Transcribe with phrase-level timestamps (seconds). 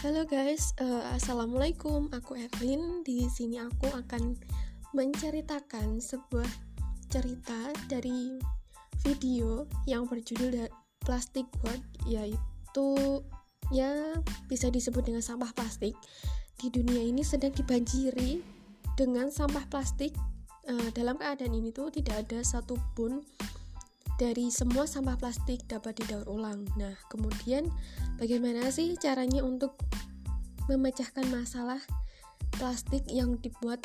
[0.00, 2.08] Halo guys, uh, assalamualaikum.
[2.16, 3.04] Aku Evelyn.
[3.04, 4.32] Di sini aku akan
[4.96, 6.48] menceritakan sebuah
[7.12, 8.40] cerita dari
[9.04, 10.72] video yang berjudul
[11.04, 12.88] Plastic World, yaitu
[13.68, 14.16] ya
[14.48, 15.92] bisa disebut dengan sampah plastik.
[16.56, 18.40] Di dunia ini sedang dibanjiri
[18.96, 20.16] dengan sampah plastik.
[20.64, 23.20] Uh, dalam keadaan ini tuh tidak ada satupun
[24.20, 26.68] dari semua sampah plastik dapat didaur ulang.
[26.76, 27.72] Nah, kemudian
[28.20, 29.80] bagaimana sih caranya untuk
[30.70, 31.82] memecahkan masalah
[32.54, 33.82] plastik yang dibuat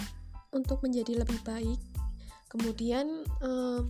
[0.54, 1.82] untuk menjadi lebih baik?
[2.54, 3.82] Kemudian eh,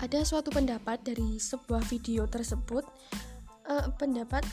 [0.00, 2.88] ada suatu pendapat dari sebuah video tersebut,
[3.68, 4.48] eh, pendapat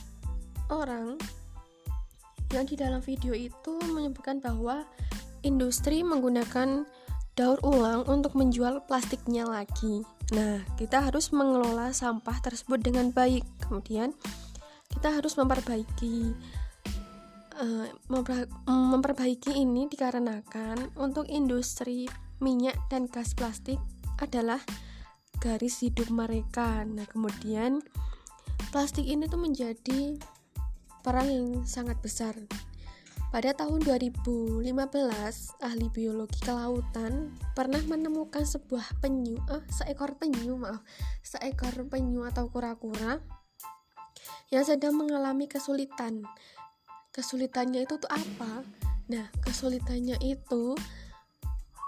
[0.68, 1.16] orang
[2.52, 4.86] yang di dalam video itu menyebutkan bahwa
[5.42, 6.86] industri menggunakan
[7.34, 10.06] daur ulang untuk menjual plastiknya lagi.
[10.32, 13.42] Nah, kita harus mengelola sampah tersebut dengan baik.
[13.66, 14.14] Kemudian,
[14.94, 16.38] kita harus memperbaiki
[17.58, 17.88] uh,
[18.68, 22.10] memperbaiki ini dikarenakan untuk industri
[22.42, 23.80] minyak dan gas plastik
[24.20, 24.60] adalah
[25.40, 26.86] garis hidup mereka.
[26.88, 27.84] Nah, kemudian
[28.72, 30.18] plastik ini tuh menjadi
[31.04, 32.34] perang yang sangat besar
[33.34, 34.62] pada tahun 2015,
[35.58, 40.86] ahli biologi kelautan pernah menemukan sebuah penyu, eh, seekor penyu, maaf,
[41.26, 43.18] seekor penyu atau kura-kura
[44.54, 46.30] yang sedang mengalami kesulitan.
[47.14, 48.66] Kesulitannya itu tuh apa?
[49.14, 50.74] Nah, kesulitannya itu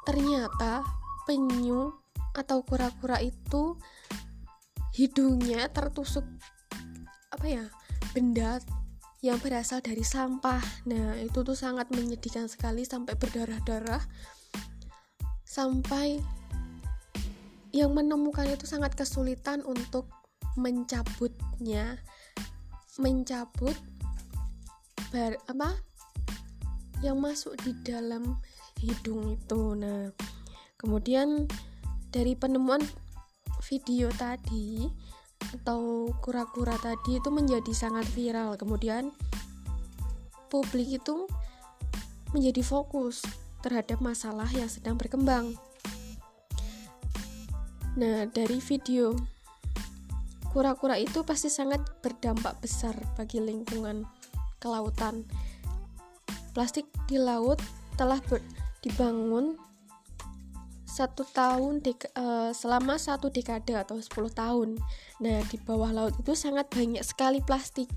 [0.05, 0.85] ternyata
[1.25, 1.89] penyu
[2.37, 3.73] atau kura-kura itu
[4.93, 6.23] hidungnya tertusuk
[7.33, 7.65] apa ya?
[8.15, 8.63] benda
[9.19, 10.61] yang berasal dari sampah.
[10.87, 13.99] Nah, itu tuh sangat menyedihkan sekali sampai berdarah-darah.
[15.43, 16.21] Sampai
[17.75, 20.07] yang menemukan itu sangat kesulitan untuk
[20.55, 21.99] mencabutnya.
[22.95, 23.75] Mencabut
[25.15, 25.79] bar apa?
[26.99, 28.35] Yang masuk di dalam
[28.83, 29.61] hidung itu.
[29.79, 30.11] Nah,
[30.75, 31.47] kemudian
[32.11, 32.83] dari penemuan
[33.63, 34.91] video tadi
[35.55, 39.11] atau kura-kura tadi itu menjadi sangat viral kemudian
[40.51, 41.29] publik itu
[42.35, 43.23] menjadi fokus
[43.63, 45.55] terhadap masalah yang sedang berkembang
[47.95, 49.15] nah dari video
[50.51, 54.03] kura-kura itu pasti sangat berdampak besar bagi lingkungan
[54.65, 55.29] kelautan
[56.57, 57.61] plastik di laut
[58.01, 58.17] telah
[58.81, 59.59] dibangun
[60.89, 64.79] satu tahun dek, uh, selama satu dekade atau 10 tahun.
[65.19, 67.91] Nah, di bawah laut itu sangat banyak sekali plastik.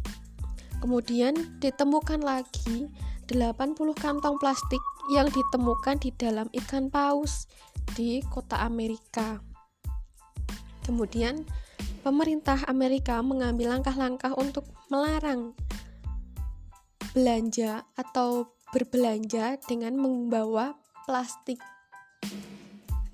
[0.83, 2.91] Kemudian ditemukan lagi
[3.31, 4.83] 80 kantong plastik
[5.15, 7.47] yang ditemukan di dalam ikan paus
[7.95, 9.39] di kota Amerika.
[10.83, 11.47] Kemudian
[12.03, 15.55] pemerintah Amerika mengambil langkah-langkah untuk melarang
[17.19, 21.59] belanja atau berbelanja dengan membawa plastik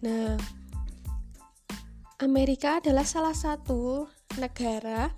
[0.05, 0.37] Nah,
[2.21, 4.05] Amerika adalah salah satu
[4.37, 5.09] negara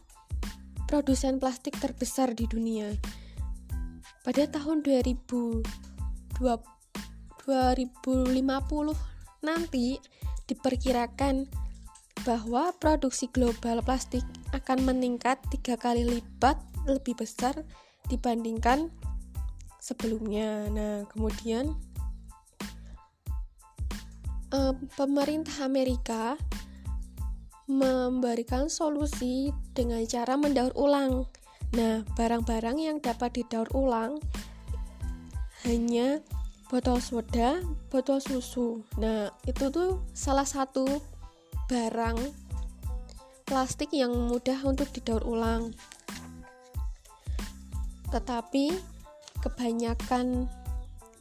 [0.86, 2.94] produsen plastik terbesar di dunia.
[4.22, 5.66] Pada tahun 2020,
[6.38, 6.46] 2050
[9.42, 9.98] nanti
[10.46, 11.50] diperkirakan
[12.22, 14.22] bahwa produksi global plastik
[14.54, 17.58] akan meningkat tiga kali lipat lebih besar
[18.10, 18.90] dibandingkan
[19.80, 20.66] sebelumnya.
[20.70, 21.74] Nah, kemudian
[24.50, 26.34] uh, pemerintah Amerika
[27.66, 31.26] memberikan solusi dengan cara mendaur ulang.
[31.74, 34.22] Nah, barang-barang yang dapat didaur ulang
[35.66, 36.22] hanya
[36.70, 37.58] botol soda,
[37.90, 38.86] botol susu.
[39.02, 40.86] Nah, itu tuh salah satu
[41.66, 42.18] barang
[43.46, 45.74] plastik yang mudah untuk didaur ulang.
[48.16, 48.72] Tetapi
[49.44, 50.48] kebanyakan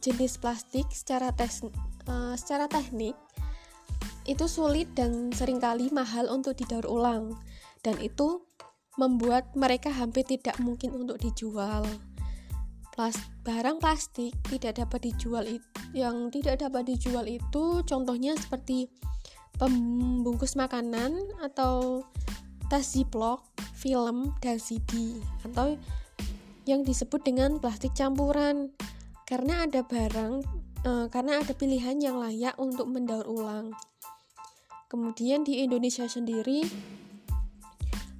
[0.00, 1.60] jenis plastik secara tes,
[2.08, 3.12] uh, secara teknik
[4.24, 7.36] itu sulit dan sering kali mahal untuk didaur ulang
[7.84, 8.42] dan itu
[8.96, 11.84] membuat mereka hampir tidak mungkin untuk dijual.
[12.96, 18.88] Plas barang plastik tidak dapat dijual itu yang tidak dapat dijual itu contohnya seperti
[19.60, 21.12] pembungkus makanan
[21.44, 22.02] atau
[22.72, 23.44] tas ziplock,
[23.76, 25.76] film dan CD atau
[26.66, 28.74] yang disebut dengan plastik campuran
[29.26, 30.42] karena ada barang
[30.82, 33.74] e, karena ada pilihan yang layak untuk mendaur ulang.
[34.86, 36.62] Kemudian di Indonesia sendiri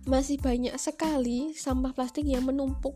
[0.07, 2.95] masih banyak sekali sampah plastik yang menumpuk.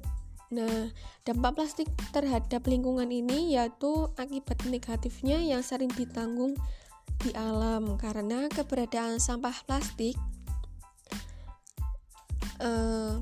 [0.50, 0.90] Nah,
[1.22, 6.58] dampak plastik terhadap lingkungan ini yaitu akibat negatifnya yang sering ditanggung
[7.22, 10.18] di alam karena keberadaan sampah plastik
[12.58, 13.14] eh,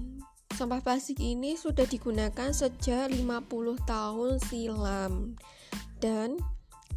[0.56, 3.20] Sampah plastik ini sudah digunakan sejak 50
[3.84, 5.36] tahun silam
[6.00, 6.40] dan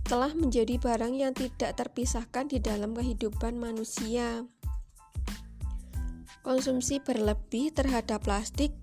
[0.07, 4.47] telah menjadi barang yang tidak terpisahkan di dalam kehidupan manusia.
[6.41, 8.73] Konsumsi berlebih terhadap plastik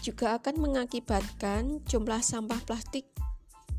[0.00, 3.04] juga akan mengakibatkan jumlah sampah plastik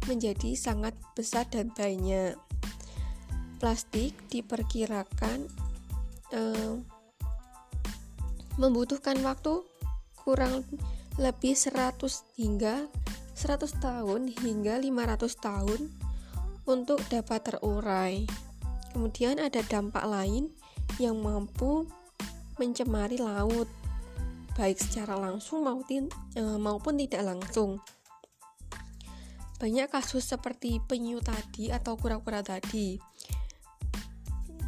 [0.06, 2.38] menjadi sangat besar dan banyak.
[3.58, 5.48] Plastik diperkirakan
[6.36, 6.76] eh,
[8.62, 9.66] membutuhkan waktu
[10.24, 10.66] kurang
[11.22, 12.00] lebih 100
[12.40, 12.90] hingga
[13.38, 15.82] 100 tahun hingga 500 tahun
[16.64, 18.24] untuk dapat terurai.
[18.94, 20.54] Kemudian ada dampak lain
[21.02, 21.90] yang mampu
[22.62, 23.66] mencemari laut,
[24.54, 27.82] baik secara langsung maupun, eh, maupun tidak langsung.
[29.58, 33.02] Banyak kasus seperti penyu tadi atau kura-kura tadi,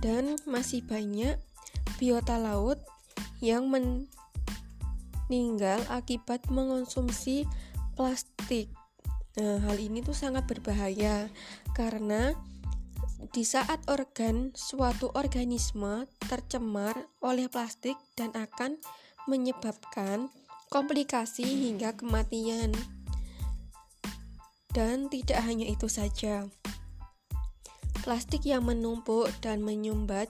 [0.02, 1.38] dan masih banyak
[2.02, 2.82] biota laut
[3.44, 3.70] yang
[5.28, 7.50] meninggal akibat mengonsumsi
[7.98, 8.70] plastik.
[9.36, 11.28] Nah, hal ini tuh sangat berbahaya
[11.76, 12.32] karena
[13.36, 18.80] di saat organ suatu organisme tercemar oleh plastik dan akan
[19.28, 20.32] menyebabkan
[20.70, 22.72] komplikasi hingga kematian.
[24.72, 26.48] Dan tidak hanya itu saja.
[28.04, 30.28] Plastik yang menumpuk dan menyumbat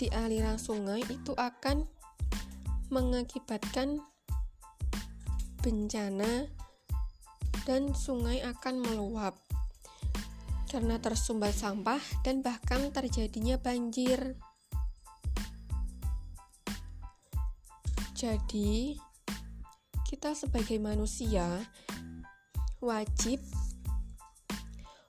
[0.00, 1.84] di aliran sungai itu akan
[2.88, 4.00] mengakibatkan
[5.60, 6.48] bencana
[7.68, 9.36] dan sungai akan meluap
[10.70, 14.38] karena tersumbat sampah dan bahkan terjadinya banjir.
[18.14, 19.00] Jadi,
[20.06, 21.46] kita sebagai manusia
[22.78, 23.40] wajib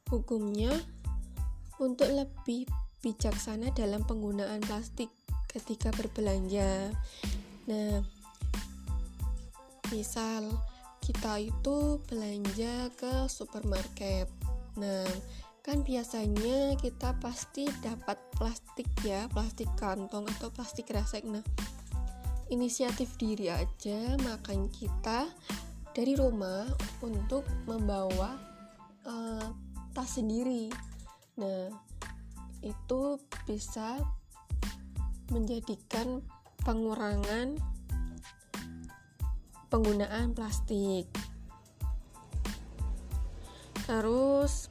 [0.09, 0.71] hukumnya
[1.79, 2.65] untuk lebih
[3.01, 5.09] bijaksana dalam penggunaan plastik
[5.51, 6.95] ketika berbelanja.
[7.67, 8.20] Nah,
[9.91, 10.49] misal
[11.03, 14.31] kita itu belanja ke supermarket.
[14.79, 15.05] Nah,
[15.61, 21.45] kan biasanya kita pasti dapat plastik ya plastik kantong atau plastik kresek nah
[22.49, 25.29] inisiatif diri aja makan kita
[25.93, 26.65] dari rumah
[27.05, 28.41] untuk membawa
[29.05, 29.53] uh,
[29.93, 30.73] tas sendiri
[31.37, 31.69] nah
[32.65, 34.01] itu bisa
[35.29, 36.25] menjadikan
[36.65, 37.53] pengurangan
[39.71, 41.07] penggunaan plastik
[43.87, 44.69] terus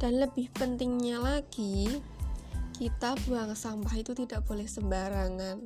[0.00, 2.00] dan lebih pentingnya lagi,
[2.80, 5.60] kita buang sampah itu tidak boleh sembarangan.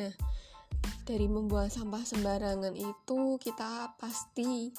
[0.00, 0.12] Nah,
[1.04, 4.72] dari membuang sampah sembarangan itu kita pasti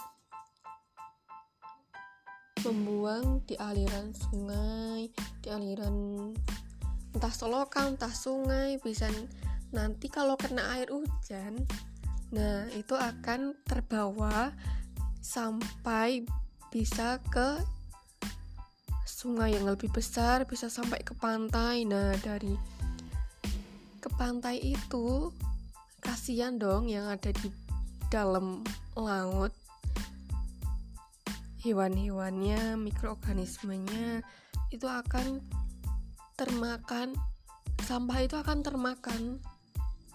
[2.65, 5.13] membuang di aliran sungai,
[5.45, 5.95] di aliran
[7.13, 9.13] entah selokan, entah sungai, bisa
[9.69, 11.69] nanti kalau kena air hujan,
[12.27, 14.51] nah itu akan terbawa
[15.23, 16.27] sampai
[16.71, 17.63] bisa ke
[19.17, 21.89] sungai yang lebih besar bisa sampai ke pantai.
[21.89, 22.53] Nah dari
[23.97, 25.33] ke pantai itu
[26.05, 27.49] kasihan dong yang ada di
[28.13, 28.61] dalam
[28.93, 29.51] laut.
[31.65, 34.21] Hewan-hewannya mikroorganismenya
[34.69, 35.41] itu akan
[36.37, 37.17] termakan.
[37.83, 39.41] Sampah itu akan termakan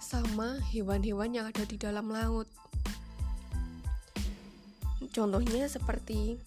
[0.03, 2.51] sama hewan-hewan yang ada di dalam laut.
[5.15, 6.43] Contohnya seperti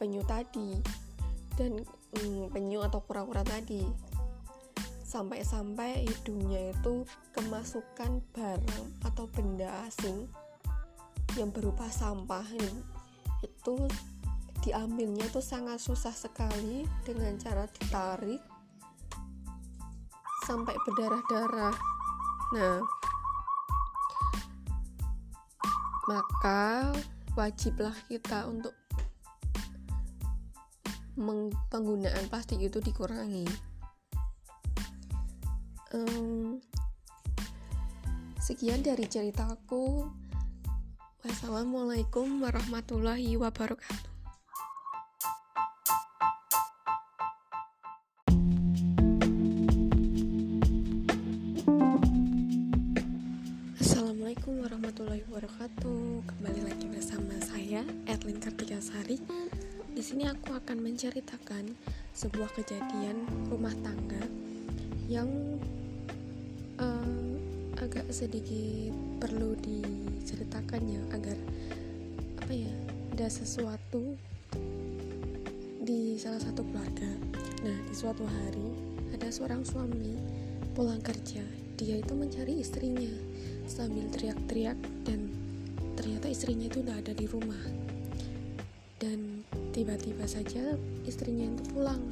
[0.00, 0.80] penyu tadi
[1.60, 1.84] dan
[2.16, 3.84] hmm, penyu atau kura-kura tadi.
[5.04, 7.04] Sampai-sampai hidungnya itu
[7.36, 10.24] kemasukan barang atau benda asing
[11.36, 12.46] yang berupa sampah
[13.44, 13.76] itu
[14.64, 18.40] diambilnya itu sangat susah sekali dengan cara ditarik
[20.44, 21.99] sampai berdarah-darah
[22.50, 22.82] nah
[26.10, 26.90] maka
[27.38, 28.74] wajiblah kita untuk
[31.68, 33.44] penggunaan plastik itu dikurangi.
[35.92, 36.62] Um,
[38.40, 40.08] sekian dari ceritaku.
[41.20, 44.09] Wassalamualaikum warahmatullahi wabarakatuh.
[55.40, 56.20] Wabarakatuh.
[56.28, 59.16] Kembali lagi bersama saya, Erlin Kartika Sari
[59.96, 61.64] di sini aku akan menceritakan
[62.12, 64.20] sebuah kejadian rumah tangga
[65.08, 65.32] yang
[66.76, 67.32] uh,
[67.80, 71.40] agak sedikit perlu diceritakan ya agar
[72.44, 72.76] apa ya
[73.16, 74.20] ada sesuatu
[75.80, 77.16] di salah satu keluarga.
[77.64, 78.76] Nah, di suatu hari
[79.16, 80.20] ada seorang suami
[80.76, 81.59] pulang kerja.
[81.80, 83.08] Dia itu mencari istrinya
[83.64, 84.76] sambil teriak-teriak
[85.08, 85.32] dan
[85.96, 87.56] ternyata istrinya itu udah ada di rumah.
[89.00, 90.76] Dan tiba-tiba saja
[91.08, 92.04] istrinya itu pulang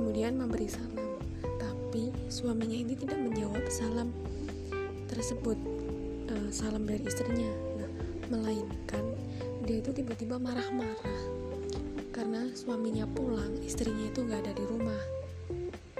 [0.00, 1.20] kemudian memberi salam.
[1.60, 4.08] Tapi suaminya ini tidak menjawab salam
[5.12, 5.60] tersebut
[6.32, 7.52] uh, salam dari istrinya.
[7.84, 7.90] Nah,
[8.32, 9.12] melainkan
[9.68, 11.20] dia itu tiba-tiba marah-marah
[12.16, 15.02] karena suaminya pulang istrinya itu gak ada di rumah.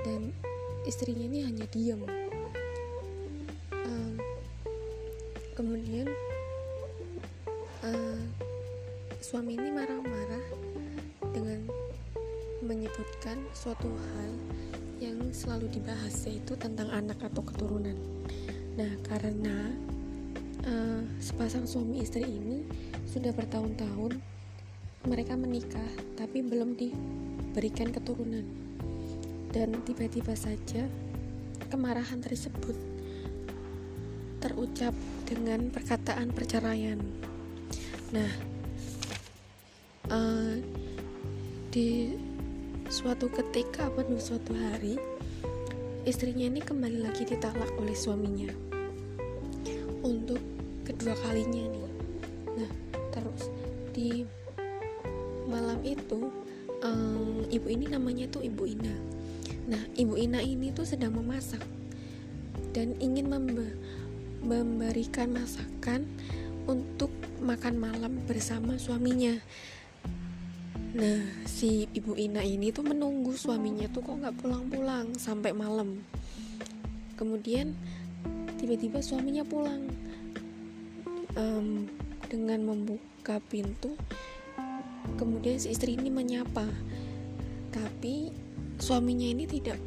[0.01, 0.33] Dan
[0.89, 2.22] istrinya ini hanya diam
[5.53, 6.09] kemudian
[7.85, 8.21] uh,
[9.21, 10.47] suami ini marah-marah
[11.33, 11.69] dengan
[12.65, 14.31] menyebutkan suatu hal
[15.03, 17.99] yang selalu dibahas yaitu tentang anak atau keturunan.
[18.79, 19.75] Nah, karena
[20.65, 22.65] uh, sepasang suami istri ini
[23.05, 24.17] sudah bertahun-tahun
[25.05, 28.47] mereka menikah tapi belum diberikan keturunan.
[29.53, 30.89] Dan tiba-tiba saja
[31.69, 32.73] kemarahan tersebut
[34.41, 36.99] terucap dengan perkataan perceraian.
[38.13, 38.31] Nah,
[40.13, 40.57] uh,
[41.73, 42.13] di
[42.93, 45.01] suatu ketika pada suatu hari
[46.05, 48.53] istrinya ini kembali lagi ditalak oleh suaminya.
[50.05, 50.43] Untuk
[50.85, 51.89] kedua kalinya nih.
[52.59, 52.71] Nah
[53.15, 53.49] terus
[53.95, 54.27] di
[55.49, 56.29] malam itu
[56.83, 58.95] um, ibu ini namanya tuh ibu Ina.
[59.71, 61.63] Nah ibu Ina ini tuh sedang memasak
[62.75, 63.69] dan ingin membe
[64.43, 66.07] memberikan masakan
[66.67, 67.11] untuk
[67.43, 69.35] makan malam bersama suaminya
[70.93, 76.05] Nah, si ibu Ina ini tuh menunggu suaminya tuh kok nggak pulang-pulang sampai malam.
[77.17, 77.73] Kemudian
[78.61, 79.89] tiba-tiba suaminya pulang
[81.33, 81.89] um,
[82.29, 83.97] dengan membuka pintu.
[85.17, 86.69] Kemudian si istri ini menyapa,
[87.73, 88.29] tapi
[88.77, 89.81] suaminya ini tidak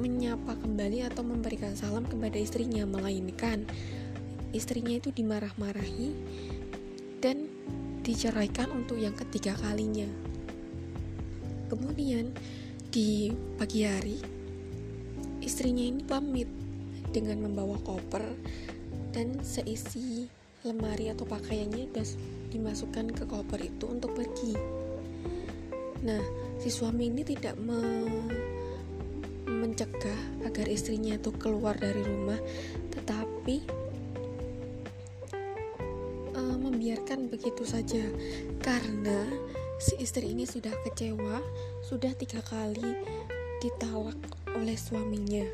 [0.00, 3.64] menyapa kembali atau memberikan salam kepada istrinya, melainkan
[4.52, 6.12] istrinya itu dimarah-marahi
[7.20, 7.48] dan
[8.04, 10.08] diceraikan untuk yang ketiga kalinya.
[11.72, 12.32] Kemudian
[12.92, 14.18] di pagi hari
[15.40, 16.46] istrinya ini pamit
[17.10, 18.24] dengan membawa koper
[19.12, 20.28] dan seisi
[20.62, 22.08] lemari atau pakaiannya sudah
[22.52, 24.54] dimasukkan ke koper itu untuk pergi.
[26.02, 26.22] Nah,
[26.58, 27.80] si suami ini tidak me
[29.72, 32.36] mencegah agar istrinya itu keluar dari rumah,
[32.92, 33.64] tetapi
[36.36, 38.04] uh, membiarkan begitu saja
[38.60, 39.24] karena
[39.80, 41.40] si istri ini sudah kecewa,
[41.80, 43.00] sudah tiga kali
[43.64, 44.20] ditalak
[44.52, 45.48] oleh suaminya.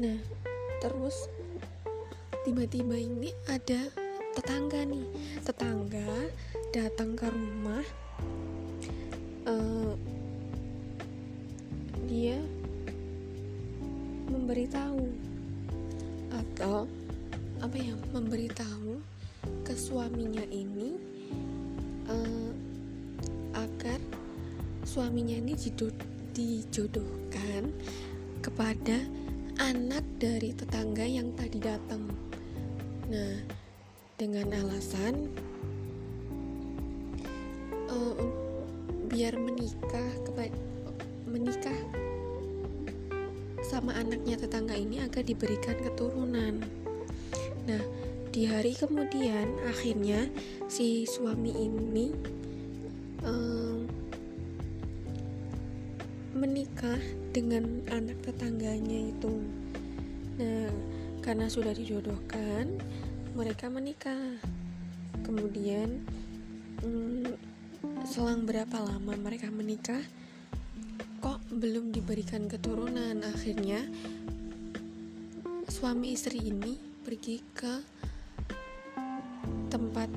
[0.00, 0.16] Nah,
[0.80, 1.28] terus
[2.48, 3.92] tiba-tiba ini ada
[4.32, 5.04] tetangga nih,
[5.44, 6.08] tetangga
[6.72, 7.84] datang ke rumah.
[9.44, 9.92] Uh,
[12.08, 12.40] dia
[14.46, 15.10] memberitahu
[16.30, 16.86] atau
[17.58, 19.02] apa ya memberitahu
[19.66, 20.94] ke suaminya ini
[22.06, 22.54] uh,
[23.58, 23.98] agar
[24.86, 25.58] suaminya ini
[26.30, 27.74] dijodohkan
[28.38, 29.02] kepada
[29.58, 32.06] anak dari tetangga yang tadi datang.
[33.10, 33.42] Nah,
[34.14, 35.26] dengan alasan
[37.90, 38.14] uh,
[39.10, 40.54] biar menikah kepada
[41.26, 41.95] menikah
[43.76, 46.64] sama anaknya tetangga ini agar diberikan keturunan.
[47.68, 47.82] Nah,
[48.32, 50.32] di hari kemudian akhirnya
[50.64, 52.16] si suami ini
[53.20, 53.84] um,
[56.32, 56.96] menikah
[57.36, 59.44] dengan anak tetangganya itu.
[60.40, 60.72] Nah,
[61.20, 62.80] karena sudah dijodohkan,
[63.36, 64.40] mereka menikah.
[65.20, 66.00] Kemudian,
[66.80, 67.28] um,
[68.08, 70.00] selang berapa lama mereka menikah,
[71.50, 73.22] belum diberikan keturunan.
[73.22, 73.86] Akhirnya,
[75.70, 77.74] suami istri ini pergi ke
[79.70, 80.10] tempat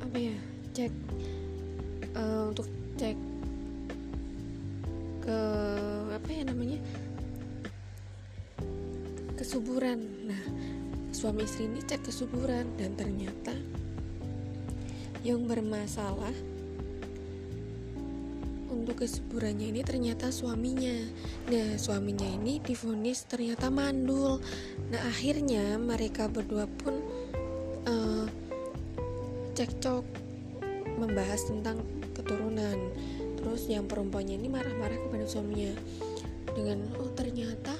[0.00, 0.36] apa ya
[0.72, 0.92] cek
[2.16, 3.16] uh, untuk cek
[5.20, 5.38] ke
[6.14, 6.80] apa ya namanya
[9.36, 10.42] kesuburan nah
[11.12, 13.52] suami istri ini cek kesuburan dan ternyata
[15.26, 16.32] yang bermasalah
[18.86, 20.94] untuk kesuburannya ini ternyata suaminya.
[21.50, 24.38] Nah suaminya ini difonis ternyata mandul.
[24.94, 27.02] Nah akhirnya mereka berdua pun
[27.90, 28.30] uh,
[29.58, 30.06] cekcok
[31.02, 31.82] membahas tentang
[32.14, 32.78] keturunan.
[33.34, 35.74] Terus yang perempuannya ini marah-marah kepada suaminya
[36.54, 37.74] dengan oh ternyata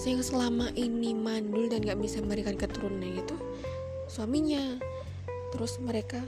[0.00, 3.36] yang selama ini mandul dan gak bisa memberikan keturunan itu
[4.08, 4.80] suaminya.
[5.52, 6.24] Terus mereka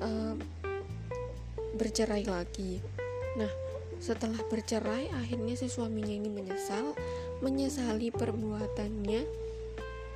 [0.00, 0.40] uh,
[1.74, 2.78] bercerai lagi.
[3.34, 3.50] Nah
[3.98, 6.92] setelah bercerai akhirnya si suaminya ini menyesal
[7.40, 9.22] menyesali perbuatannya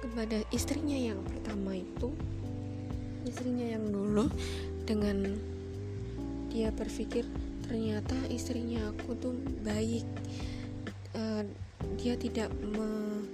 [0.05, 2.15] kepada istrinya yang pertama itu.
[3.27, 4.31] Istrinya yang dulu
[4.87, 5.37] dengan
[6.49, 7.29] dia berpikir
[7.67, 9.35] ternyata istrinya aku tuh
[9.67, 10.07] baik.
[11.13, 11.43] Uh,
[11.99, 13.25] dia tidak me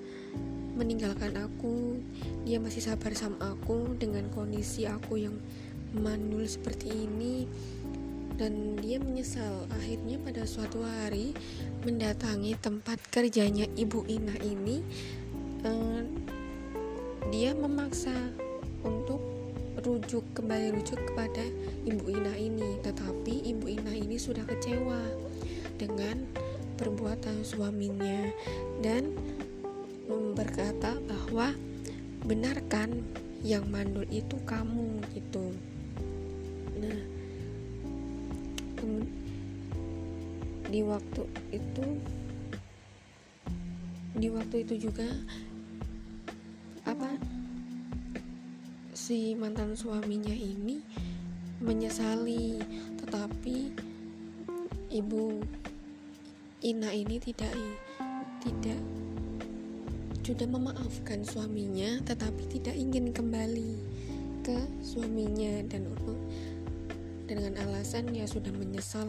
[0.75, 2.03] meninggalkan aku.
[2.43, 5.39] Dia masih sabar sama aku dengan kondisi aku yang
[5.95, 7.47] mandul seperti ini
[8.35, 11.35] dan dia menyesal akhirnya pada suatu hari
[11.87, 14.83] mendatangi tempat kerjanya ibu Ina ini
[15.63, 16.03] uh,
[17.31, 18.15] dia memaksa
[18.83, 19.23] untuk
[19.85, 21.45] rujuk kembali rujuk kepada
[21.85, 22.81] ibu Ina ini.
[22.81, 25.01] Tetapi ibu Ina ini sudah kecewa
[25.77, 26.25] dengan
[26.75, 28.31] perbuatan suaminya
[28.83, 29.15] dan
[30.35, 31.55] berkata bahwa
[32.27, 33.07] benarkan
[33.47, 35.55] yang mandul itu kamu gitu.
[36.81, 37.14] Nah
[40.71, 41.23] di waktu
[41.55, 41.87] itu
[44.15, 45.07] di waktu itu juga
[46.87, 47.19] apa
[48.95, 50.81] si mantan suaminya ini
[51.61, 52.57] menyesali.
[53.05, 53.57] Tetapi
[54.95, 55.45] ibu
[56.65, 57.53] Ina ini tidak
[58.41, 58.81] tidak
[60.25, 63.77] sudah memaafkan suaminya tetapi tidak ingin kembali
[64.41, 65.61] ke suaminya.
[65.69, 65.93] Dan
[67.25, 69.09] dengan alasan ya sudah menyesal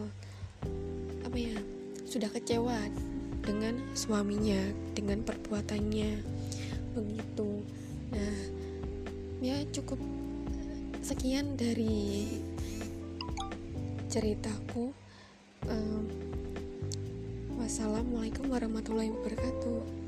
[1.24, 1.57] apa ya
[2.07, 2.79] sudah kecewa
[3.43, 4.60] dengan suaminya
[4.95, 6.24] dengan perbuatannya
[6.95, 7.50] begitu.
[8.15, 8.38] Nah
[9.43, 10.00] ya cukup
[11.03, 12.29] sekian dari
[14.10, 14.95] ceritaku.
[15.65, 16.05] Um,
[17.57, 20.05] wassalamualaikum warahmatullahi wabarakatuh